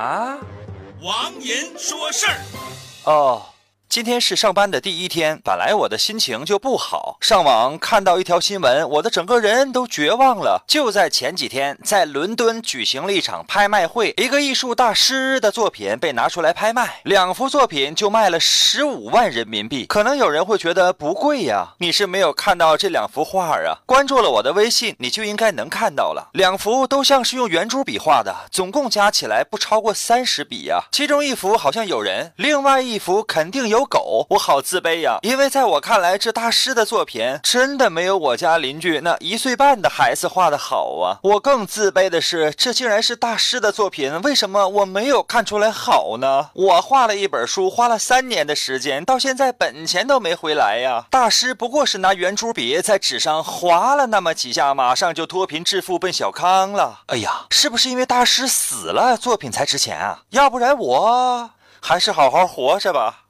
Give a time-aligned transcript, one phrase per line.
[0.00, 0.38] 啊，
[1.02, 2.40] 王银说事儿。
[3.04, 3.49] 哦。
[3.90, 7.16] 今天是上班的第一天，本来我的心情就不好。
[7.20, 10.62] 上网看到一条新闻，我的整个人都绝望了。
[10.68, 19.86] 就在前几天，在伦敦举行了一场拍卖会，一个艺术大师的作品被拿出来拍卖，两幅作品就卖了十五万人民币。
[19.86, 23.78] 可能有人会觉得不贵呀，你是没有看到这两幅画啊？
[23.86, 26.30] 关注了我的微信，你就应该能看到了。
[26.34, 30.84] 两幅都像是用圆珠笔画的，总共加起来不超过三十笔呀。
[30.92, 33.79] 其中一幅好像有人，另外一幅肯定有。
[33.84, 35.18] 狗，我好自卑呀！
[35.22, 41.18] 因为在我看来，这大师的作品真的没有我家邻居那一岁半的孩子画的好啊！
[41.22, 46.50] 我更自卑的是，这竟然是大师的作品，为什么我没有看出来好呢？
[46.54, 51.06] 我画了一本书，花了三年的时间，到现在本钱都没回来呀！
[51.10, 57.00] 大师不过是拿圆珠笔在纸上划了那么几下，马上就脱贫致富奔小康了。
[57.06, 60.22] 哎呀，是不是因为大师死了，作品才值钱啊？
[60.30, 61.50] 要不然我
[61.80, 63.22] 还是好好活着吧。